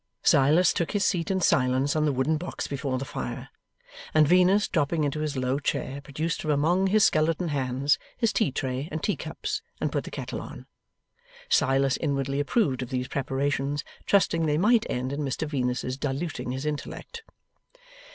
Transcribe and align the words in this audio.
Silas 0.23 0.73
took 0.73 0.93
his 0.93 1.05
seat 1.05 1.29
in 1.29 1.39
silence 1.39 1.95
on 1.95 2.05
the 2.05 2.11
wooden 2.11 2.35
box 2.35 2.65
before 2.65 2.97
the 2.97 3.05
fire, 3.05 3.49
and 4.15 4.27
Venus 4.27 4.67
dropping 4.67 5.03
into 5.03 5.19
his 5.19 5.37
low 5.37 5.59
chair 5.59 6.01
produced 6.01 6.41
from 6.41 6.49
among 6.49 6.87
his 6.87 7.03
skeleton 7.05 7.49
hands, 7.49 7.99
his 8.17 8.33
tea 8.33 8.51
tray 8.51 8.89
and 8.91 9.03
tea 9.03 9.15
cups, 9.15 9.61
and 9.79 9.91
put 9.91 10.03
the 10.03 10.09
kettle 10.09 10.41
on. 10.41 10.65
Silas 11.49 11.97
inwardly 11.97 12.39
approved 12.39 12.81
of 12.81 12.89
these 12.89 13.07
preparations, 13.09 13.83
trusting 14.07 14.47
they 14.47 14.57
might 14.57 14.87
end 14.89 15.13
in 15.13 15.19
Mr 15.19 15.47
Venus's 15.47 15.97
diluting 15.97 16.49
his 16.49 16.65
intellect. 16.65 17.21